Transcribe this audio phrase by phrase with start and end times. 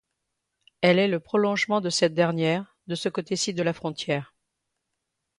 [0.81, 4.33] Elle est le prolongement de cette dernière de ce côté-ci de la frontière.